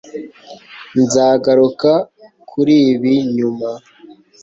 [1.01, 1.91] Nzagaruka
[2.49, 3.69] kuri ibi nyuma